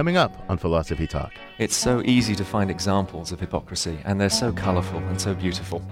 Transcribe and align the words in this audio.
coming 0.00 0.16
up 0.16 0.32
on 0.48 0.56
Philosophy 0.56 1.06
Talk. 1.06 1.30
It's 1.58 1.76
so 1.76 2.00
easy 2.06 2.34
to 2.34 2.42
find 2.42 2.70
examples 2.70 3.32
of 3.32 3.38
hypocrisy, 3.38 3.98
and 4.06 4.18
they're 4.18 4.30
so 4.30 4.50
colourful 4.50 4.98
and 4.98 5.20
so 5.20 5.34
beautiful. 5.34 5.82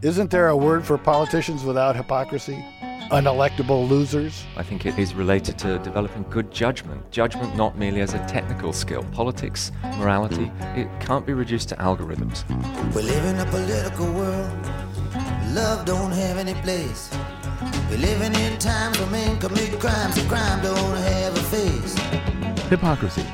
Isn't 0.00 0.30
there 0.30 0.48
a 0.48 0.56
word 0.56 0.86
for 0.86 0.96
politicians 0.96 1.62
without 1.62 1.94
hypocrisy? 1.94 2.64
Unelectable 3.10 3.86
losers? 3.86 4.46
I 4.56 4.62
think 4.62 4.86
it 4.86 4.98
is 4.98 5.12
related 5.12 5.58
to 5.58 5.78
developing 5.80 6.22
good 6.30 6.50
judgment. 6.50 7.10
Judgment 7.10 7.54
not 7.54 7.76
merely 7.76 8.00
as 8.00 8.14
a 8.14 8.26
technical 8.26 8.72
skill. 8.72 9.04
Politics, 9.12 9.70
morality, 9.98 10.50
it 10.74 10.88
can't 10.98 11.26
be 11.26 11.34
reduced 11.34 11.68
to 11.68 11.76
algorithms. 11.76 12.48
We 12.94 13.02
live 13.02 13.24
in 13.26 13.38
a 13.38 13.44
political 13.50 14.10
world. 14.14 14.50
Love 15.48 15.84
don't 15.84 16.12
have 16.12 16.38
any 16.38 16.54
place. 16.62 17.10
We're 17.90 17.98
living 17.98 18.34
in 18.34 18.58
times 18.58 18.98
when 18.98 19.10
men 19.10 19.38
commit 19.38 19.78
crimes 19.78 20.16
and 20.16 20.26
crime 20.26 20.62
don't 20.62 20.96
have 20.96 21.36
a 21.36 21.42
face. 21.54 21.98
Hypocrisy, 22.70 23.26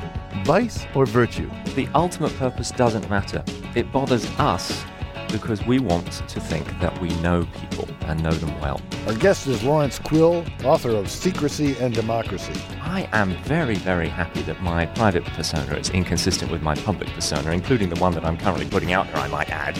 vice 0.49 0.87
or 0.95 1.05
virtue? 1.05 1.47
The 1.75 1.87
ultimate 1.93 2.35
purpose 2.37 2.71
doesn't 2.71 3.07
matter. 3.07 3.43
It 3.75 3.91
bothers 3.91 4.25
us 4.39 4.83
because 5.31 5.63
we 5.63 5.77
want 5.77 6.11
to 6.11 6.39
think 6.39 6.65
that 6.79 6.99
we 6.99 7.09
know 7.21 7.47
people 7.53 7.87
and 8.07 8.23
know 8.23 8.31
them 8.31 8.59
well. 8.59 8.81
Our 9.05 9.13
guest 9.13 9.45
is 9.45 9.61
Lawrence 9.61 9.99
Quill, 9.99 10.43
author 10.63 10.89
of 10.89 11.07
Secrecy 11.07 11.77
and 11.77 11.93
Democracy. 11.93 12.59
I 12.81 13.07
am 13.11 13.35
very, 13.43 13.75
very 13.75 14.07
happy 14.07 14.41
that 14.41 14.59
my 14.63 14.87
private 14.87 15.23
persona 15.23 15.75
is 15.75 15.91
inconsistent 15.91 16.51
with 16.51 16.63
my 16.63 16.73
public 16.73 17.09
persona, 17.09 17.51
including 17.51 17.89
the 17.89 18.01
one 18.01 18.15
that 18.15 18.25
I'm 18.25 18.35
currently 18.35 18.65
putting 18.65 18.91
out 18.91 19.05
there, 19.05 19.17
I 19.17 19.27
might 19.27 19.51
add. 19.51 19.77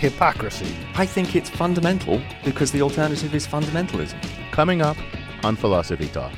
Hypocrisy. 0.00 0.76
I 0.96 1.06
think 1.06 1.36
it's 1.36 1.48
fundamental 1.48 2.20
because 2.44 2.72
the 2.72 2.82
alternative 2.82 3.36
is 3.36 3.46
fundamentalism. 3.46 4.20
Coming 4.50 4.82
up 4.82 4.96
on 5.44 5.54
Philosophy 5.54 6.08
Talk. 6.08 6.32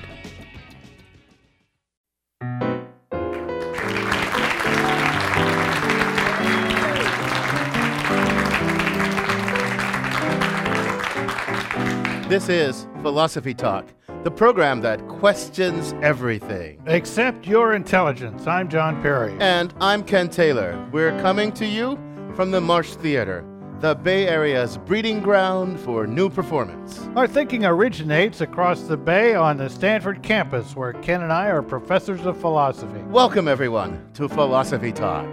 This 12.31 12.49
is 12.49 12.87
Philosophy 13.03 13.55
Talk, 13.55 13.89
the 14.23 14.31
program 14.31 14.83
that 14.83 15.05
questions 15.09 15.95
everything. 16.01 16.81
Except 16.87 17.45
your 17.45 17.75
intelligence. 17.75 18.47
I'm 18.47 18.69
John 18.69 19.03
Perry. 19.03 19.37
And 19.41 19.75
I'm 19.81 20.05
Ken 20.05 20.29
Taylor. 20.29 20.81
We're 20.93 21.21
coming 21.23 21.51
to 21.55 21.67
you 21.67 21.99
from 22.37 22.53
the 22.53 22.61
Marsh 22.61 22.91
Theater, 22.91 23.45
the 23.81 23.97
Bay 23.97 24.29
Area's 24.29 24.79
breeding 24.79 25.21
ground 25.21 25.81
for 25.81 26.07
new 26.07 26.31
performance. 26.31 27.01
Our 27.17 27.27
thinking 27.27 27.65
originates 27.65 28.41
across 28.41 28.83
the 28.83 28.97
bay 28.97 29.35
on 29.35 29.57
the 29.57 29.69
Stanford 29.69 30.23
campus, 30.23 30.77
where 30.77 30.93
Ken 30.93 31.23
and 31.23 31.33
I 31.33 31.47
are 31.47 31.63
professors 31.63 32.25
of 32.27 32.41
philosophy. 32.41 33.03
Welcome, 33.09 33.49
everyone, 33.49 34.09
to 34.15 34.29
Philosophy 34.29 34.93
Talk. 34.93 35.27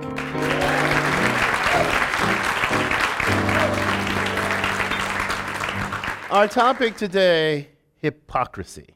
Our 6.30 6.50
topic 6.50 6.98
today 6.98 7.70
hypocrisy. 8.02 8.96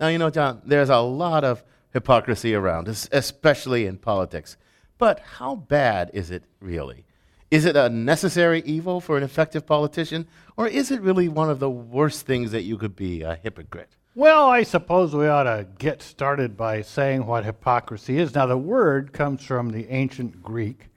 Now, 0.00 0.08
you 0.08 0.18
know, 0.18 0.30
John, 0.30 0.62
there's 0.64 0.90
a 0.90 0.98
lot 0.98 1.44
of 1.44 1.62
hypocrisy 1.92 2.54
around, 2.54 2.88
especially 2.88 3.86
in 3.86 3.98
politics. 3.98 4.56
But 4.98 5.20
how 5.20 5.54
bad 5.54 6.10
is 6.12 6.32
it 6.32 6.42
really? 6.58 7.04
Is 7.52 7.66
it 7.66 7.76
a 7.76 7.88
necessary 7.88 8.62
evil 8.66 9.00
for 9.00 9.16
an 9.16 9.22
effective 9.22 9.64
politician, 9.64 10.26
or 10.56 10.66
is 10.66 10.90
it 10.90 11.00
really 11.02 11.28
one 11.28 11.50
of 11.50 11.60
the 11.60 11.70
worst 11.70 12.26
things 12.26 12.50
that 12.50 12.62
you 12.62 12.76
could 12.76 12.96
be, 12.96 13.22
a 13.22 13.36
hypocrite? 13.36 13.94
Well, 14.16 14.48
I 14.48 14.64
suppose 14.64 15.14
we 15.14 15.28
ought 15.28 15.44
to 15.44 15.68
get 15.78 16.02
started 16.02 16.56
by 16.56 16.82
saying 16.82 17.26
what 17.26 17.44
hypocrisy 17.44 18.18
is. 18.18 18.34
Now, 18.34 18.46
the 18.46 18.58
word 18.58 19.12
comes 19.12 19.44
from 19.44 19.70
the 19.70 19.88
ancient 19.88 20.42
Greek, 20.42 20.88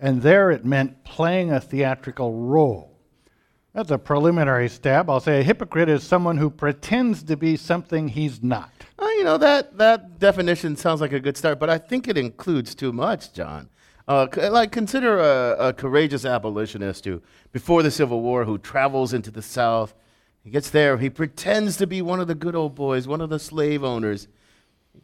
and 0.00 0.20
there 0.20 0.50
it 0.50 0.64
meant 0.64 1.04
playing 1.04 1.52
a 1.52 1.60
theatrical 1.60 2.34
role. 2.34 2.97
That's 3.78 3.92
a 3.92 3.98
preliminary 3.98 4.68
stab. 4.68 5.08
I'll 5.08 5.20
say 5.20 5.38
a 5.38 5.42
hypocrite 5.44 5.88
is 5.88 6.02
someone 6.02 6.36
who 6.36 6.50
pretends 6.50 7.22
to 7.22 7.36
be 7.36 7.56
something 7.56 8.08
he's 8.08 8.42
not. 8.42 8.72
Uh, 8.98 9.06
you 9.10 9.22
know, 9.22 9.38
that, 9.38 9.78
that 9.78 10.18
definition 10.18 10.74
sounds 10.74 11.00
like 11.00 11.12
a 11.12 11.20
good 11.20 11.36
start, 11.36 11.60
but 11.60 11.70
I 11.70 11.78
think 11.78 12.08
it 12.08 12.18
includes 12.18 12.74
too 12.74 12.92
much, 12.92 13.32
John. 13.32 13.68
Uh, 14.08 14.26
like, 14.50 14.72
consider 14.72 15.20
a, 15.20 15.68
a 15.68 15.72
courageous 15.72 16.24
abolitionist 16.24 17.04
who, 17.04 17.22
before 17.52 17.84
the 17.84 17.92
Civil 17.92 18.20
War, 18.20 18.44
who 18.44 18.58
travels 18.58 19.14
into 19.14 19.30
the 19.30 19.42
South. 19.42 19.94
He 20.42 20.50
gets 20.50 20.70
there, 20.70 20.98
he 20.98 21.08
pretends 21.08 21.76
to 21.76 21.86
be 21.86 22.02
one 22.02 22.18
of 22.18 22.26
the 22.26 22.34
good 22.34 22.56
old 22.56 22.74
boys, 22.74 23.06
one 23.06 23.20
of 23.20 23.30
the 23.30 23.38
slave 23.38 23.84
owners. 23.84 24.26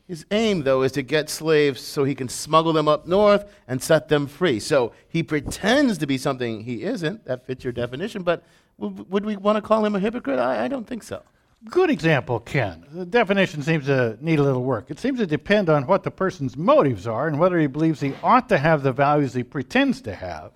His 0.07 0.27
aim, 0.31 0.63
though, 0.63 0.83
is 0.83 0.93
to 0.93 1.03
get 1.03 1.31
slaves 1.31 1.81
so 1.81 2.05
he 2.05 2.15
can 2.15 2.29
smuggle 2.29 2.73
them 2.73 2.89
up 2.89 3.07
north 3.07 3.51
and 3.67 3.83
set 3.83 4.09
them 4.09 4.27
free. 4.27 4.61
So 4.61 4.93
he 5.09 5.23
pretends 5.23 5.99
to 5.99 6.07
be 6.07 6.19
something 6.19 6.65
he 6.65 6.83
isn't. 6.83 7.25
That 7.25 7.47
fits 7.47 7.65
your 7.65 7.73
definition. 7.73 8.23
But 8.23 8.45
w- 8.79 9.07
would 9.09 9.25
we 9.25 9.37
want 9.37 9.57
to 9.57 9.63
call 9.63 9.85
him 9.85 9.95
a 9.95 10.01
hypocrite? 10.01 10.39
I, 10.39 10.65
I 10.65 10.69
don't 10.69 10.87
think 10.87 11.03
so. 11.03 11.23
Good 11.71 11.89
example, 11.89 12.41
Ken. 12.41 12.85
The 12.93 13.07
definition 13.07 13.63
seems 13.63 13.87
to 13.87 14.19
need 14.21 14.39
a 14.39 14.43
little 14.43 14.63
work. 14.63 14.91
It 14.91 14.99
seems 14.99 15.19
to 15.21 15.27
depend 15.27 15.71
on 15.71 15.87
what 15.87 16.03
the 16.03 16.11
person's 16.11 16.57
motives 16.57 17.07
are 17.07 17.27
and 17.27 17.39
whether 17.39 17.59
he 17.59 17.67
believes 17.67 18.01
he 18.01 18.15
ought 18.23 18.51
to 18.51 18.59
have 18.59 18.83
the 18.83 18.93
values 18.93 19.33
he 19.33 19.43
pretends 19.43 20.03
to 20.03 20.15
have. 20.15 20.53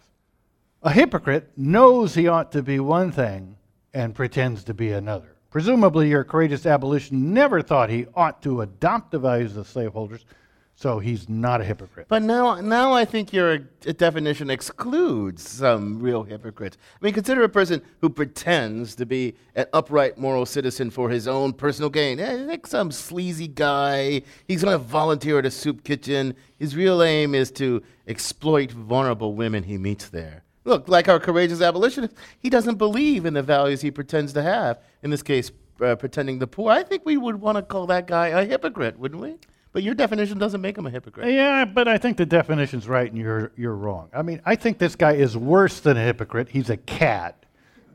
A 0.83 0.91
hypocrite 0.91 1.51
knows 1.57 2.15
he 2.15 2.29
ought 2.29 2.53
to 2.53 2.63
be 2.63 2.79
one 2.79 3.11
thing 3.11 3.57
and 3.95 4.15
pretends 4.15 4.65
to 4.65 4.75
be 4.75 4.93
another. 4.93 5.38
Presumably, 5.51 6.11
your 6.11 6.25
courageous 6.25 6.67
abolition 6.67 7.33
never 7.33 7.63
thought 7.63 7.89
he 7.89 8.07
ought 8.15 8.43
to 8.43 8.61
adopt 8.61 9.11
the 9.11 9.19
values 9.19 9.57
of 9.57 9.67
slaveholders, 9.67 10.27
so 10.75 10.99
he's 10.99 11.27
not 11.27 11.63
a 11.63 11.65
hypocrite. 11.65 12.07
But 12.07 12.23
now, 12.23 12.61
now 12.61 12.93
I 12.93 13.07
think 13.07 13.33
your 13.33 13.55
uh, 13.55 13.93
definition 13.97 14.51
excludes 14.51 15.49
some 15.49 16.01
real 16.01 16.23
hypocrites. 16.23 16.77
I 17.01 17.05
mean, 17.05 17.15
consider 17.15 17.45
a 17.45 17.49
person 17.49 17.81
who 18.03 18.11
pretends 18.11 18.95
to 18.97 19.07
be 19.07 19.37
an 19.55 19.65
upright 19.73 20.19
moral 20.19 20.45
citizen 20.45 20.91
for 20.91 21.09
his 21.09 21.27
own 21.27 21.55
personal 21.55 21.89
gain. 21.89 22.21
Eh, 22.21 22.45
like 22.47 22.67
some 22.67 22.93
sleazy 22.93 23.49
guy. 23.49 24.21
He's 24.47 24.63
going 24.63 24.79
to 24.79 24.85
volunteer 24.85 25.39
at 25.39 25.47
a 25.47 25.51
soup 25.51 25.83
kitchen. 25.83 26.37
His 26.59 26.77
real 26.77 27.03
aim 27.03 27.35
is 27.35 27.51
to 27.53 27.83
exploit 28.07 28.71
vulnerable 28.71 29.35
women 29.35 29.63
he 29.63 29.79
meets 29.79 30.11
there. 30.11 30.45
Look, 30.69 30.87
like 30.87 31.09
our 31.09 31.19
courageous 31.19 31.63
abolitionist, 31.63 32.15
he 32.39 32.51
doesn't 32.51 32.77
believe 32.77 33.25
in 33.25 33.33
the 33.33 33.43
values 33.43 33.81
he 33.81 33.91
pretends 33.91 34.35
to 34.35 34.43
have. 34.43 34.79
In 35.03 35.09
this 35.09 35.23
case, 35.23 35.51
uh, 35.81 35.97
pretending 35.97 36.41
the 36.41 36.47
poor. 36.47 36.71
I 36.71 36.83
think 36.83 37.07
we 37.07 37.17
would 37.17 37.41
want 37.41 37.57
to 37.57 37.63
call 37.63 37.87
that 37.87 38.07
guy 38.07 38.29
a 38.29 38.45
hypocrite, 38.45 38.99
wouldn't 38.99 39.23
we? 39.23 39.37
But 39.73 39.83
your 39.83 39.95
definition 39.95 40.37
doesn't 40.37 40.61
make 40.61 40.77
him 40.77 40.87
a 40.87 40.91
hypocrite. 40.91 41.33
Yeah, 41.33 41.65
but 41.65 41.89
I 41.89 41.97
think 41.97 42.19
the 42.19 42.27
definition's 42.27 42.87
right 42.87 43.11
and 43.11 43.19
you're, 43.19 43.51
you're 43.57 43.75
wrong. 43.75 44.11
I 44.13 44.21
mean, 44.21 44.43
I 44.45 44.57
think 44.57 44.77
this 44.77 44.95
guy 44.95 45.13
is 45.13 45.39
worse 45.39 45.81
than 45.81 45.97
a 45.97 46.05
hypocrite. 46.05 46.51
He's 46.51 46.69
a 46.69 46.77
cad. 46.77 47.35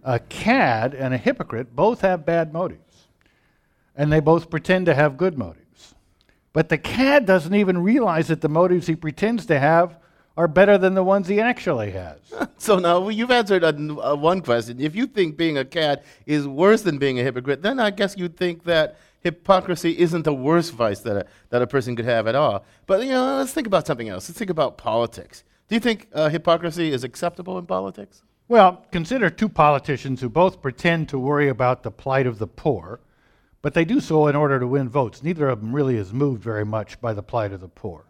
A 0.03 0.17
cad 0.17 0.95
and 0.95 1.13
a 1.13 1.17
hypocrite 1.17 1.75
both 1.75 2.01
have 2.01 2.25
bad 2.25 2.53
motives, 2.53 3.07
and 3.95 4.11
they 4.11 4.19
both 4.19 4.49
pretend 4.49 4.87
to 4.87 4.95
have 4.95 5.15
good 5.15 5.37
motives. 5.37 5.93
But 6.53 6.69
the 6.69 6.79
cad 6.79 7.27
doesn't 7.27 7.53
even 7.53 7.83
realize 7.83 8.29
that 8.29 8.41
the 8.41 8.49
motives 8.49 8.87
he 8.87 8.95
pretends 8.95 9.45
to 9.45 9.59
have 9.59 9.97
are 10.35 10.47
better 10.47 10.77
than 10.77 10.93
the 10.95 11.03
ones 11.03 11.27
he 11.27 11.39
actually 11.39 11.91
has. 11.91 12.19
So 12.57 12.79
now 12.79 13.09
you've 13.09 13.29
answered 13.29 13.65
a, 13.65 13.75
a 13.75 14.15
one 14.15 14.39
question. 14.39 14.79
If 14.79 14.95
you 14.95 15.05
think 15.05 15.35
being 15.35 15.57
a 15.57 15.65
cat 15.65 16.05
is 16.25 16.47
worse 16.47 16.81
than 16.81 16.97
being 16.97 17.19
a 17.19 17.23
hypocrite, 17.23 17.61
then 17.61 17.77
I 17.77 17.89
guess 17.89 18.15
you'd 18.17 18.37
think 18.37 18.63
that 18.63 18.97
hypocrisy 19.19 19.99
isn't 19.99 20.23
the 20.23 20.33
worst 20.33 20.71
vice 20.71 21.01
that 21.01 21.17
a, 21.17 21.25
that 21.49 21.61
a 21.61 21.67
person 21.67 21.93
could 21.93 22.05
have 22.05 22.25
at 22.25 22.35
all. 22.35 22.63
But 22.85 23.03
you 23.03 23.11
know, 23.11 23.37
let's 23.37 23.51
think 23.51 23.67
about 23.67 23.85
something 23.85 24.07
else. 24.07 24.29
Let's 24.29 24.39
think 24.39 24.49
about 24.49 24.77
politics. 24.77 25.43
Do 25.67 25.75
you 25.75 25.81
think 25.81 26.07
uh, 26.13 26.29
hypocrisy 26.29 26.91
is 26.91 27.03
acceptable 27.03 27.57
in 27.57 27.65
politics? 27.65 28.23
Well, 28.47 28.85
consider 28.91 29.29
two 29.29 29.49
politicians 29.49 30.21
who 30.21 30.29
both 30.29 30.61
pretend 30.61 31.09
to 31.09 31.19
worry 31.19 31.49
about 31.49 31.83
the 31.83 31.91
plight 31.91 32.27
of 32.27 32.39
the 32.39 32.47
poor, 32.47 33.01
but 33.61 33.73
they 33.73 33.83
do 33.83 33.99
so 33.99 34.27
in 34.27 34.37
order 34.37 34.57
to 34.57 34.67
win 34.67 34.87
votes. 34.87 35.21
Neither 35.21 35.49
of 35.49 35.59
them 35.59 35.73
really 35.73 35.97
is 35.97 36.13
moved 36.13 36.43
very 36.43 36.65
much 36.65 37.01
by 37.01 37.13
the 37.13 37.23
plight 37.23 37.51
of 37.51 37.59
the 37.59 37.67
poor. 37.67 38.05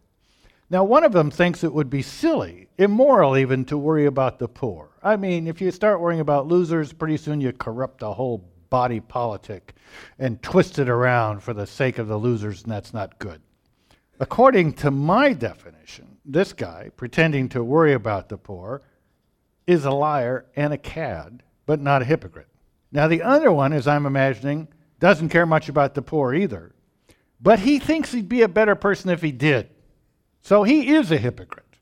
Now, 0.74 0.84
one 0.84 1.04
of 1.04 1.12
them 1.12 1.30
thinks 1.30 1.64
it 1.64 1.72
would 1.72 1.92
be 1.92 2.02
silly, 2.02 2.68
immoral 2.80 3.38
even, 3.38 3.64
to 3.66 3.78
worry 3.78 4.08
about 4.08 4.40
the 4.40 4.48
poor. 4.48 4.90
I 5.04 5.18
mean, 5.18 5.46
if 5.46 5.62
you 5.62 5.70
start 5.70 6.00
worrying 6.00 6.20
about 6.20 6.48
losers, 6.48 6.92
pretty 6.92 7.18
soon 7.18 7.40
you 7.40 7.54
corrupt 7.54 8.00
the 8.00 8.12
whole 8.12 8.50
body 8.72 9.00
politic 9.00 9.76
and 10.18 10.42
twist 10.42 10.80
it 10.80 10.90
around 10.90 11.44
for 11.44 11.54
the 11.54 11.68
sake 11.68 12.00
of 12.00 12.08
the 12.08 12.18
losers, 12.18 12.64
and 12.64 12.72
that's 12.72 12.92
not 12.92 13.20
good. 13.20 13.40
According 14.20 14.74
to 14.78 14.90
my 14.90 15.34
definition, 15.34 16.18
this 16.26 16.54
guy, 16.54 16.90
pretending 16.96 17.50
to 17.50 17.64
worry 17.64 17.94
about 17.94 18.28
the 18.28 18.38
poor, 18.40 18.82
is 19.68 19.86
a 19.86 19.92
liar 19.92 20.48
and 20.56 20.74
a 20.74 20.78
cad, 20.80 21.44
but 21.68 21.82
not 21.82 22.02
a 22.02 22.06
hypocrite. 22.06 22.50
Now, 22.92 23.08
the 23.08 23.22
other 23.22 23.52
one, 23.52 23.74
as 23.74 23.88
I'm 23.88 24.08
imagining, 24.08 24.70
doesn't 25.00 25.30
care 25.30 25.46
much 25.46 25.70
about 25.70 25.94
the 25.94 26.02
poor 26.02 26.34
either, 26.34 26.74
but 27.40 27.60
he 27.60 27.78
thinks 27.78 28.12
he'd 28.12 28.28
be 28.28 28.42
a 28.42 28.48
better 28.48 28.74
person 28.74 29.12
if 29.12 29.22
he 29.22 29.32
did. 29.32 29.70
So 30.44 30.64
he 30.64 30.94
is 30.94 31.10
a 31.10 31.18
hypocrite. 31.18 31.73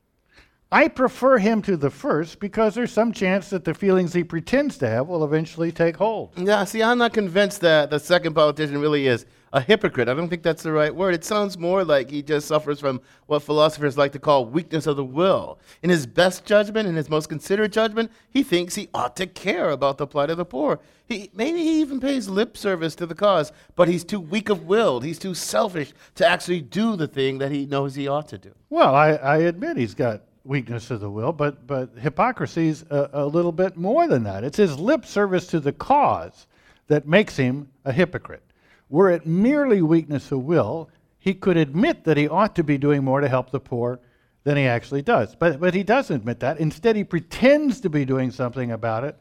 I 0.72 0.88
prefer 0.88 1.36
him 1.36 1.60
to 1.62 1.76
the 1.76 1.90
first 1.90 2.40
because 2.40 2.74
there's 2.74 2.90
some 2.90 3.12
chance 3.12 3.50
that 3.50 3.62
the 3.62 3.74
feelings 3.74 4.14
he 4.14 4.24
pretends 4.24 4.78
to 4.78 4.88
have 4.88 5.06
will 5.06 5.22
eventually 5.22 5.70
take 5.70 5.98
hold. 5.98 6.32
Yeah, 6.34 6.64
see, 6.64 6.82
I'm 6.82 6.96
not 6.96 7.12
convinced 7.12 7.60
that 7.60 7.90
the 7.90 8.00
second 8.00 8.32
politician 8.32 8.80
really 8.80 9.06
is 9.06 9.26
a 9.52 9.60
hypocrite. 9.60 10.08
I 10.08 10.14
don't 10.14 10.30
think 10.30 10.42
that's 10.42 10.62
the 10.62 10.72
right 10.72 10.94
word. 10.94 11.12
It 11.12 11.26
sounds 11.26 11.58
more 11.58 11.84
like 11.84 12.10
he 12.10 12.22
just 12.22 12.48
suffers 12.48 12.80
from 12.80 13.02
what 13.26 13.42
philosophers 13.42 13.98
like 13.98 14.12
to 14.12 14.18
call 14.18 14.46
weakness 14.46 14.86
of 14.86 14.96
the 14.96 15.04
will. 15.04 15.58
In 15.82 15.90
his 15.90 16.06
best 16.06 16.46
judgment, 16.46 16.88
in 16.88 16.96
his 16.96 17.10
most 17.10 17.28
considerate 17.28 17.72
judgment, 17.72 18.10
he 18.30 18.42
thinks 18.42 18.74
he 18.74 18.88
ought 18.94 19.14
to 19.16 19.26
care 19.26 19.68
about 19.68 19.98
the 19.98 20.06
plight 20.06 20.30
of 20.30 20.38
the 20.38 20.46
poor. 20.46 20.80
He, 21.04 21.30
maybe 21.34 21.58
he 21.58 21.82
even 21.82 22.00
pays 22.00 22.30
lip 22.30 22.56
service 22.56 22.94
to 22.94 23.04
the 23.04 23.14
cause, 23.14 23.52
but 23.76 23.88
he's 23.88 24.04
too 24.04 24.20
weak 24.20 24.48
of 24.48 24.64
willed. 24.64 25.04
He's 25.04 25.18
too 25.18 25.34
selfish 25.34 25.92
to 26.14 26.26
actually 26.26 26.62
do 26.62 26.96
the 26.96 27.08
thing 27.08 27.36
that 27.38 27.52
he 27.52 27.66
knows 27.66 27.94
he 27.94 28.08
ought 28.08 28.28
to 28.28 28.38
do. 28.38 28.54
Well, 28.70 28.94
I, 28.94 29.10
I 29.10 29.36
admit 29.36 29.76
he's 29.76 29.94
got 29.94 30.22
weakness 30.44 30.90
of 30.90 31.00
the 31.00 31.10
will, 31.10 31.32
but 31.32 31.66
but 31.66 31.90
hypocrisy's 31.98 32.82
a, 32.90 33.10
a 33.12 33.26
little 33.26 33.52
bit 33.52 33.76
more 33.76 34.08
than 34.08 34.24
that. 34.24 34.44
It's 34.44 34.56
his 34.56 34.78
lip 34.78 35.04
service 35.04 35.46
to 35.48 35.60
the 35.60 35.72
cause 35.72 36.46
that 36.88 37.06
makes 37.06 37.36
him 37.36 37.68
a 37.84 37.92
hypocrite. 37.92 38.42
Were 38.88 39.10
it 39.10 39.26
merely 39.26 39.80
weakness 39.82 40.32
of 40.32 40.42
will, 40.42 40.90
he 41.18 41.34
could 41.34 41.56
admit 41.56 42.04
that 42.04 42.16
he 42.16 42.28
ought 42.28 42.56
to 42.56 42.64
be 42.64 42.78
doing 42.78 43.04
more 43.04 43.20
to 43.20 43.28
help 43.28 43.50
the 43.50 43.60
poor 43.60 44.00
than 44.44 44.56
he 44.56 44.64
actually 44.64 45.02
does. 45.02 45.34
But 45.34 45.60
but 45.60 45.74
he 45.74 45.82
doesn't 45.82 46.16
admit 46.16 46.40
that. 46.40 46.58
Instead, 46.58 46.96
he 46.96 47.04
pretends 47.04 47.80
to 47.80 47.90
be 47.90 48.04
doing 48.04 48.30
something 48.30 48.72
about 48.72 49.04
it 49.04 49.16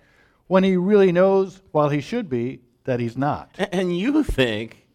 when 0.48 0.64
he 0.64 0.76
really 0.76 1.12
knows, 1.12 1.62
while 1.72 1.88
he 1.88 2.02
should 2.02 2.30
be, 2.30 2.60
that 2.84 3.00
he's 3.00 3.16
not. 3.16 3.56
And 3.72 3.98
you 3.98 4.24
think, 4.24 4.86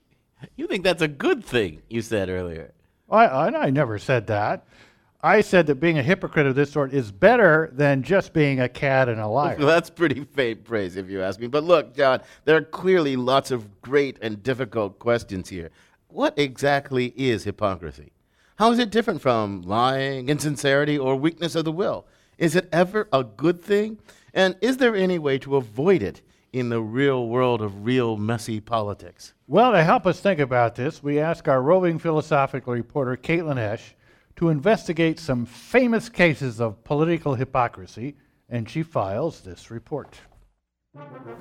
you 0.56 0.67
think 0.67 0.84
that's 0.84 1.00
a 1.00 1.08
good 1.08 1.44
thing, 1.44 1.81
you 1.88 2.02
said 2.02 2.29
earlier. 2.29 2.75
I, 3.08 3.25
I, 3.25 3.67
I 3.67 3.70
never 3.70 3.99
said 3.99 4.26
that. 4.26 4.67
I 5.26 5.40
said 5.40 5.67
that 5.67 5.81
being 5.81 5.99
a 5.99 6.05
hypocrite 6.05 6.46
of 6.46 6.55
this 6.55 6.70
sort 6.70 6.94
is 6.94 7.11
better 7.11 7.69
than 7.73 8.05
just 8.05 8.32
being 8.32 8.61
a 8.61 8.69
cad 8.69 9.08
and 9.08 9.20
a 9.20 9.26
liar. 9.38 9.56
Well, 9.58 9.67
that's 9.67 9.90
pretty 9.90 10.23
faint 10.23 10.62
praise, 10.62 10.94
if 10.94 11.11
you 11.11 11.20
ask 11.20 11.40
me. 11.40 11.49
But 11.49 11.64
look, 11.64 11.96
John, 11.96 12.20
there 12.44 12.56
are 12.56 12.62
clearly 12.62 13.17
lots 13.17 13.50
of 13.50 13.82
great 13.82 14.19
and 14.23 14.40
difficult 14.40 15.00
questions 15.00 15.49
here. 15.49 15.70
What 16.06 16.38
exactly 16.38 17.12
is 17.17 17.43
hypocrisy? 17.43 18.12
How 18.61 18.70
is 18.70 18.78
it 18.78 18.90
different 18.90 19.20
from 19.20 19.62
lying, 19.62 20.28
insincerity, 20.28 20.96
or 20.96 21.17
weakness 21.17 21.56
of 21.56 21.64
the 21.64 21.72
will? 21.72 22.06
Is 22.38 22.55
it 22.55 22.69
ever 22.70 23.08
a 23.12 23.25
good 23.25 23.61
thing? 23.61 23.99
And 24.32 24.55
is 24.61 24.76
there 24.76 24.94
any 24.94 25.19
way 25.19 25.38
to 25.38 25.56
avoid 25.56 26.05
it 26.05 26.22
in 26.52 26.69
the 26.69 26.81
real 26.81 27.26
world 27.26 27.62
of 27.62 27.84
real 27.84 28.17
messy 28.17 28.61
politics? 28.61 29.34
Well, 29.49 29.72
to 29.72 29.82
help 29.82 30.06
us 30.06 30.20
think 30.20 30.38
about 30.38 30.76
this, 30.76 31.02
we 31.02 31.19
ask 31.19 31.49
our 31.49 31.61
roving 31.61 31.99
philosophical 31.99 32.72
reporter, 32.72 33.17
Caitlin 33.17 33.58
Esch, 33.58 33.96
to 34.37 34.50
investigate 34.50 35.19
some 35.19 35.47
famous 35.47 36.09
cases 36.09 36.61
of 36.61 36.83
political 36.85 37.35
hypocrisy, 37.35 38.17
and 38.49 38.69
she 38.69 38.83
files 38.83 39.41
this 39.41 39.71
report. 39.71 40.21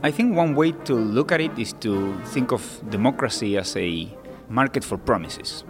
I 0.04 0.12
think 0.12 0.36
one 0.36 0.56
way 0.56 0.72
to 0.72 0.96
look 0.96 1.32
at 1.32 1.42
it 1.42 1.58
is 1.58 1.74
to 1.80 2.18
think 2.26 2.52
of 2.52 2.82
democracy 2.90 3.58
as 3.58 3.76
a 3.76 4.10
market 4.50 4.84
for 4.84 4.98
promises. 4.98 5.64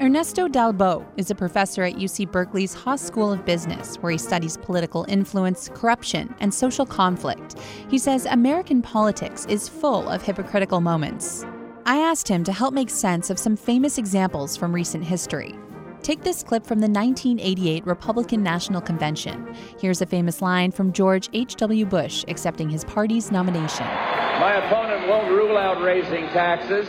Ernesto 0.00 0.48
Dal 0.48 0.72
Bó 0.72 1.04
is 1.16 1.30
a 1.30 1.34
professor 1.34 1.84
at 1.84 1.94
UC 1.94 2.32
Berkeley's 2.32 2.74
Haas 2.74 3.00
School 3.00 3.32
of 3.32 3.44
Business, 3.44 3.96
where 3.96 4.10
he 4.10 4.18
studies 4.18 4.56
political 4.56 5.04
influence, 5.08 5.68
corruption, 5.68 6.34
and 6.40 6.52
social 6.52 6.84
conflict. 6.84 7.56
He 7.88 7.98
says 7.98 8.26
American 8.26 8.82
politics 8.82 9.46
is 9.48 9.68
full 9.68 10.08
of 10.08 10.22
hypocritical 10.22 10.80
moments. 10.80 11.46
I 11.86 11.98
asked 11.98 12.26
him 12.26 12.42
to 12.44 12.52
help 12.52 12.74
make 12.74 12.90
sense 12.90 13.30
of 13.30 13.38
some 13.38 13.56
famous 13.56 13.96
examples 13.96 14.56
from 14.56 14.74
recent 14.74 15.04
history. 15.04 15.56
Take 16.02 16.24
this 16.24 16.42
clip 16.42 16.66
from 16.66 16.80
the 16.80 16.88
1988 16.88 17.86
Republican 17.86 18.42
National 18.42 18.80
Convention. 18.80 19.54
Here's 19.78 20.02
a 20.02 20.06
famous 20.06 20.42
line 20.42 20.72
from 20.72 20.92
George 20.92 21.28
H.W. 21.32 21.86
Bush 21.86 22.24
accepting 22.26 22.68
his 22.68 22.82
party's 22.84 23.30
nomination. 23.30 23.86
My 23.86 24.54
opponent 24.54 25.08
won't 25.08 25.30
rule 25.30 25.56
out 25.56 25.80
raising 25.80 26.26
taxes, 26.30 26.88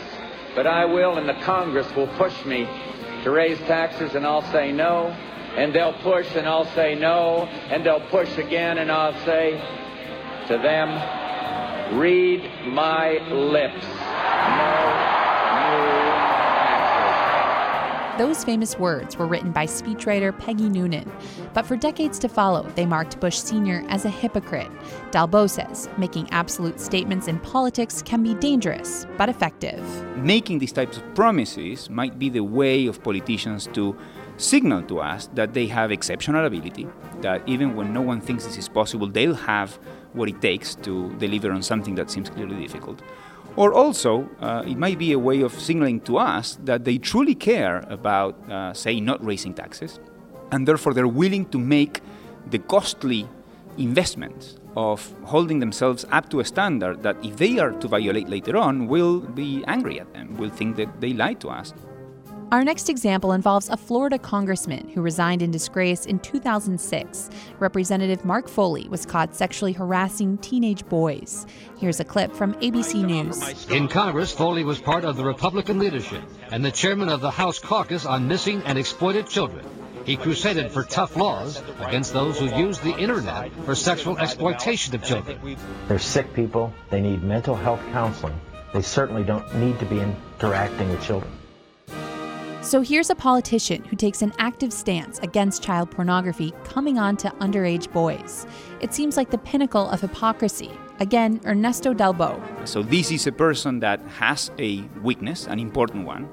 but 0.56 0.66
I 0.66 0.84
will, 0.84 1.16
and 1.16 1.28
the 1.28 1.40
Congress 1.44 1.86
will 1.94 2.08
push 2.16 2.44
me 2.44 2.68
to 3.22 3.30
raise 3.30 3.58
taxes, 3.60 4.16
and 4.16 4.26
I'll 4.26 4.50
say 4.50 4.72
no. 4.72 5.06
And 5.56 5.72
they'll 5.72 5.96
push, 6.00 6.34
and 6.34 6.48
I'll 6.48 6.66
say 6.74 6.96
no. 6.96 7.48
And 7.70 7.86
they'll 7.86 8.08
push 8.08 8.36
again, 8.36 8.78
and 8.78 8.90
I'll 8.90 9.14
say 9.24 9.52
to 10.48 10.58
them, 10.58 12.00
read 12.00 12.42
my 12.66 13.18
lips. 13.30 13.84
Those 18.16 18.44
famous 18.44 18.78
words 18.78 19.16
were 19.16 19.26
written 19.26 19.50
by 19.50 19.66
speechwriter 19.66 20.38
Peggy 20.38 20.68
Noonan, 20.68 21.10
but 21.52 21.66
for 21.66 21.76
decades 21.76 22.16
to 22.20 22.28
follow, 22.28 22.62
they 22.76 22.86
marked 22.86 23.18
Bush 23.18 23.38
Sr. 23.38 23.84
as 23.88 24.04
a 24.04 24.08
hypocrite. 24.08 24.70
Dal 25.10 25.26
Bó 25.26 25.48
says 25.48 25.88
making 25.98 26.30
absolute 26.30 26.78
statements 26.78 27.26
in 27.26 27.40
politics 27.40 28.02
can 28.02 28.22
be 28.22 28.34
dangerous, 28.34 29.04
but 29.16 29.28
effective. 29.28 29.82
Making 30.16 30.60
these 30.60 30.70
types 30.70 30.98
of 30.98 31.14
promises 31.16 31.90
might 31.90 32.16
be 32.16 32.28
the 32.28 32.44
way 32.44 32.86
of 32.86 33.02
politicians 33.02 33.68
to 33.72 33.96
signal 34.36 34.82
to 34.82 35.00
us 35.00 35.28
that 35.34 35.52
they 35.52 35.66
have 35.66 35.90
exceptional 35.90 36.46
ability, 36.46 36.86
that 37.20 37.42
even 37.48 37.74
when 37.74 37.92
no 37.92 38.00
one 38.00 38.20
thinks 38.20 38.44
this 38.44 38.56
is 38.56 38.68
possible, 38.68 39.08
they'll 39.08 39.34
have 39.34 39.76
what 40.12 40.28
it 40.28 40.40
takes 40.40 40.76
to 40.76 41.12
deliver 41.14 41.50
on 41.50 41.62
something 41.62 41.96
that 41.96 42.10
seems 42.12 42.30
clearly 42.30 42.62
difficult. 42.62 43.02
Or 43.56 43.72
also, 43.72 44.28
uh, 44.40 44.64
it 44.66 44.76
might 44.76 44.98
be 44.98 45.12
a 45.12 45.18
way 45.18 45.40
of 45.40 45.52
signaling 45.52 46.00
to 46.02 46.18
us 46.18 46.58
that 46.64 46.84
they 46.84 46.98
truly 46.98 47.34
care 47.34 47.84
about, 47.88 48.34
uh, 48.50 48.72
say, 48.72 49.00
not 49.00 49.24
raising 49.24 49.54
taxes, 49.54 50.00
and 50.50 50.66
therefore 50.66 50.92
they're 50.92 51.06
willing 51.06 51.46
to 51.46 51.58
make 51.58 52.00
the 52.50 52.58
costly 52.58 53.28
investments 53.78 54.56
of 54.76 55.14
holding 55.24 55.60
themselves 55.60 56.04
up 56.10 56.28
to 56.30 56.40
a 56.40 56.44
standard 56.44 57.02
that 57.04 57.16
if 57.24 57.36
they 57.36 57.58
are 57.58 57.70
to 57.72 57.86
violate 57.86 58.28
later 58.28 58.56
on, 58.56 58.88
we'll 58.88 59.20
be 59.20 59.64
angry 59.66 60.00
at 60.00 60.12
them, 60.12 60.36
We'll 60.36 60.50
think 60.50 60.76
that 60.76 61.00
they 61.00 61.12
lied 61.12 61.40
to 61.40 61.48
us. 61.48 61.72
Our 62.54 62.62
next 62.62 62.88
example 62.88 63.32
involves 63.32 63.68
a 63.68 63.76
Florida 63.76 64.16
congressman 64.16 64.88
who 64.90 65.02
resigned 65.02 65.42
in 65.42 65.50
disgrace 65.50 66.06
in 66.06 66.20
2006. 66.20 67.28
Representative 67.58 68.24
Mark 68.24 68.48
Foley 68.48 68.86
was 68.88 69.04
caught 69.04 69.34
sexually 69.34 69.72
harassing 69.72 70.38
teenage 70.38 70.86
boys. 70.86 71.48
Here's 71.78 71.98
a 71.98 72.04
clip 72.04 72.32
from 72.32 72.54
ABC 72.60 73.04
News. 73.04 73.68
In 73.72 73.88
Congress, 73.88 74.30
Foley 74.30 74.62
was 74.62 74.80
part 74.80 75.04
of 75.04 75.16
the 75.16 75.24
Republican 75.24 75.80
leadership 75.80 76.22
and 76.52 76.64
the 76.64 76.70
chairman 76.70 77.08
of 77.08 77.20
the 77.20 77.30
House 77.32 77.58
caucus 77.58 78.06
on 78.06 78.28
missing 78.28 78.62
and 78.66 78.78
exploited 78.78 79.28
children. 79.28 79.66
He 80.04 80.14
crusaded 80.16 80.70
for 80.70 80.84
tough 80.84 81.16
laws 81.16 81.60
against 81.80 82.12
those 82.12 82.38
who 82.38 82.56
use 82.56 82.78
the 82.78 82.96
internet 82.96 83.50
for 83.64 83.74
sexual 83.74 84.16
exploitation 84.16 84.94
of 84.94 85.02
children. 85.02 85.56
They're 85.88 85.98
sick 85.98 86.32
people. 86.34 86.72
They 86.90 87.00
need 87.00 87.24
mental 87.24 87.56
health 87.56 87.80
counseling. 87.90 88.40
They 88.72 88.82
certainly 88.82 89.24
don't 89.24 89.52
need 89.56 89.80
to 89.80 89.86
be 89.86 89.98
interacting 89.98 90.90
with 90.90 91.02
children. 91.02 91.32
So 92.64 92.80
here's 92.80 93.10
a 93.10 93.14
politician 93.14 93.84
who 93.84 93.94
takes 93.94 94.22
an 94.22 94.32
active 94.38 94.72
stance 94.72 95.18
against 95.18 95.62
child 95.62 95.90
pornography 95.90 96.54
coming 96.64 96.98
on 96.98 97.14
to 97.18 97.28
underage 97.32 97.92
boys. 97.92 98.46
It 98.80 98.94
seems 98.94 99.18
like 99.18 99.28
the 99.28 99.36
pinnacle 99.36 99.86
of 99.90 100.00
hypocrisy. 100.00 100.70
Again, 100.98 101.42
Ernesto 101.44 101.92
Dal 101.92 102.14
Bó. 102.14 102.40
So 102.64 102.82
this 102.82 103.10
is 103.10 103.26
a 103.26 103.32
person 103.32 103.80
that 103.80 104.00
has 104.18 104.50
a 104.58 104.80
weakness, 105.02 105.46
an 105.46 105.58
important 105.58 106.06
one, 106.06 106.26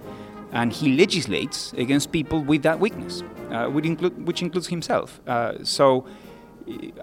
and 0.53 0.71
he 0.71 0.95
legislates 0.95 1.73
against 1.73 2.13
people 2.13 2.41
with 2.41 2.63
that 2.63 2.79
weakness, 2.79 3.23
uh, 3.49 3.65
which, 3.65 3.85
which 3.99 4.41
includes 4.41 4.67
himself. 4.67 5.19
Uh, 5.27 5.61
so, 5.65 6.05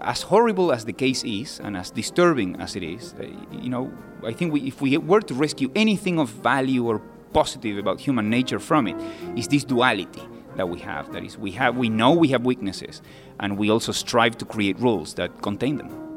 as 0.01 0.23
horrible 0.23 0.71
as 0.71 0.85
the 0.85 0.93
case 0.93 1.23
is, 1.23 1.59
and 1.59 1.77
as 1.77 1.91
disturbing 1.91 2.59
as 2.59 2.75
it 2.75 2.81
is, 2.81 3.13
uh, 3.19 3.27
you 3.51 3.69
know, 3.69 3.91
I 4.25 4.33
think 4.33 4.53
we, 4.53 4.61
if 4.61 4.81
we 4.81 4.97
were 4.97 5.21
to 5.21 5.35
rescue 5.35 5.69
anything 5.75 6.17
of 6.17 6.29
value 6.29 6.87
or 6.87 6.99
positive 7.33 7.77
about 7.77 7.99
human 7.99 8.29
nature 8.29 8.59
from 8.59 8.87
it 8.87 8.95
is 9.37 9.47
this 9.47 9.63
duality 9.63 10.21
that 10.55 10.67
we 10.67 10.79
have. 10.79 11.11
That 11.13 11.23
is, 11.23 11.37
we 11.37 11.51
have 11.51 11.77
we 11.77 11.89
know 11.89 12.11
we 12.11 12.29
have 12.29 12.45
weaknesses, 12.45 13.01
and 13.39 13.57
we 13.57 13.69
also 13.69 13.91
strive 13.91 14.37
to 14.39 14.45
create 14.45 14.79
rules 14.79 15.13
that 15.15 15.41
contain 15.41 15.77
them. 15.77 16.09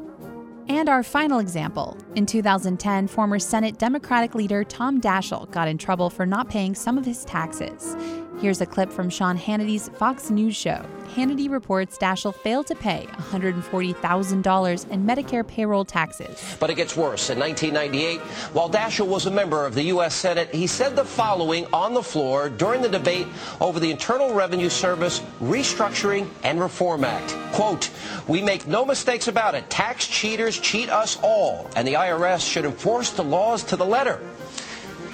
And 0.69 0.87
our 0.87 1.03
final 1.03 1.39
example. 1.39 1.97
In 2.15 2.25
2010, 2.25 3.07
former 3.07 3.37
Senate 3.37 3.77
Democratic 3.77 4.33
leader 4.33 4.63
Tom 4.63 5.01
Daschle 5.01 5.51
got 5.51 5.67
in 5.67 5.77
trouble 5.77 6.09
for 6.09 6.25
not 6.25 6.49
paying 6.49 6.73
some 6.73 6.97
of 6.97 7.05
his 7.05 7.25
taxes. 7.25 7.97
Here's 8.39 8.59
a 8.59 8.65
clip 8.65 8.91
from 8.91 9.09
Sean 9.09 9.37
Hannity's 9.37 9.89
Fox 9.89 10.29
News 10.29 10.55
show. 10.55 10.85
Hannity 11.15 11.49
reports 11.49 11.97
Daschle 11.97 12.33
failed 12.33 12.67
to 12.67 12.75
pay 12.75 13.07
$140,000 13.13 14.89
in 14.89 15.05
Medicare 15.05 15.47
payroll 15.47 15.85
taxes. 15.85 16.57
But 16.59 16.69
it 16.69 16.75
gets 16.75 16.97
worse. 16.97 17.29
In 17.29 17.39
1998, 17.39 18.19
while 18.51 18.69
Daschle 18.69 19.07
was 19.07 19.27
a 19.27 19.31
member 19.31 19.65
of 19.65 19.75
the 19.75 19.83
U.S. 19.83 20.15
Senate, 20.15 20.53
he 20.53 20.67
said 20.67 20.95
the 20.95 21.05
following 21.05 21.67
on 21.71 21.93
the 21.93 22.01
floor 22.01 22.49
during 22.49 22.81
the 22.81 22.89
debate 22.89 23.27
over 23.61 23.79
the 23.79 23.91
Internal 23.91 24.33
Revenue 24.33 24.69
Service 24.69 25.19
Restructuring 25.39 26.27
and 26.43 26.59
Reform 26.59 27.03
Act. 27.03 27.37
Quote, 27.53 27.91
we 28.27 28.41
make 28.41 28.67
no 28.67 28.83
mistakes 28.83 29.27
about 29.27 29.53
it. 29.53 29.69
Tax 29.69 30.07
cheaters 30.07 30.59
cheat 30.59 30.89
us 30.89 31.17
all, 31.21 31.69
and 31.75 31.87
the 31.87 31.93
IRS 31.93 32.49
should 32.49 32.65
enforce 32.65 33.11
the 33.11 33.23
laws 33.23 33.63
to 33.65 33.75
the 33.75 33.85
letter. 33.85 34.19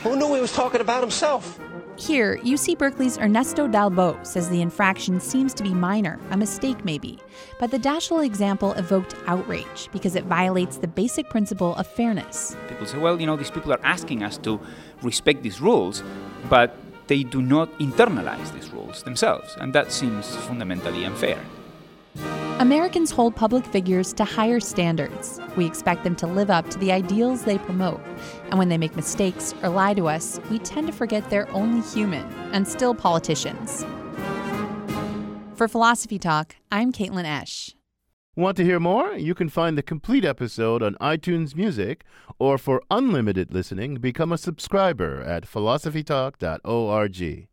Who 0.04 0.16
knew 0.16 0.34
he 0.34 0.42
was 0.42 0.54
talking 0.54 0.80
about 0.80 1.02
himself? 1.02 1.60
Here, 2.00 2.38
UC 2.38 2.78
Berkeley's 2.78 3.18
Ernesto 3.18 3.68
Dal 3.68 3.90
Bó 3.90 4.24
says 4.24 4.50
the 4.50 4.62
infraction 4.62 5.20
seems 5.20 5.54
to 5.56 5.64
be 5.64 5.74
minor, 5.74 6.18
a 6.32 6.38
mistake 6.38 6.86
maybe. 6.86 7.20
But 7.60 7.72
the 7.72 7.78
Daschle 7.78 8.26
example 8.26 8.72
evoked 8.74 9.16
outrage 9.28 9.90
because 9.92 10.16
it 10.16 10.24
violates 10.24 10.78
the 10.78 10.88
basic 10.88 11.30
principle 11.30 11.76
of 11.76 11.86
fairness. 11.86 12.56
People 12.70 12.88
say, 12.88 12.98
well, 12.98 13.20
you 13.20 13.28
know, 13.28 13.36
these 13.36 13.52
people 13.52 13.74
are 13.74 13.82
asking 13.84 14.24
us 14.24 14.38
to 14.40 14.62
respect 15.04 15.44
these 15.44 15.60
rules, 15.60 16.02
but 16.50 16.74
they 17.08 17.24
do 17.24 17.42
not 17.42 17.70
internalize 17.80 18.54
these 18.54 18.72
rules 18.72 19.04
themselves, 19.04 19.58
and 19.60 19.74
that 19.74 19.92
seems 19.92 20.38
fundamentally 20.38 21.04
unfair. 21.04 21.44
Americans 22.60 23.10
hold 23.10 23.36
public 23.38 23.66
figures 23.66 24.12
to 24.12 24.26
higher 24.26 24.60
standards. 24.60 25.40
We 25.56 25.66
expect 25.66 26.04
them 26.04 26.14
to 26.18 26.28
live 26.28 26.50
up 26.50 26.70
to 26.72 26.78
the 26.78 26.92
ideals 26.92 27.46
they 27.46 27.58
promote. 27.58 28.02
And 28.50 28.60
when 28.60 28.68
they 28.68 28.78
make 28.78 28.98
mistakes 28.98 29.54
or 29.64 29.70
lie 29.70 29.94
to 29.94 30.10
us, 30.10 30.42
we 30.52 30.60
tend 30.60 30.88
to 30.88 30.94
forget 30.94 31.30
they're 31.30 31.50
only 31.52 31.80
human 31.88 32.26
and 32.52 32.68
still 32.68 32.94
politicians. 32.94 33.86
For 35.56 35.70
Philosophy 35.70 36.20
Talk, 36.20 36.58
I'm 36.70 36.92
Caitlin 36.92 37.24
Esch. 37.24 37.76
Want 38.36 38.58
to 38.58 38.66
hear 38.66 38.82
more? 38.82 39.14
You 39.14 39.34
can 39.34 39.48
find 39.48 39.78
the 39.78 39.84
complete 39.84 40.26
episode 40.26 40.84
on 40.84 40.96
iTunes 40.96 41.56
Music, 41.56 42.04
or 42.40 42.58
for 42.58 42.84
unlimited 42.92 43.54
listening, 43.54 43.96
become 43.96 44.34
a 44.34 44.38
subscriber 44.38 45.22
at 45.22 45.46
philosophytalk.org. 45.46 47.48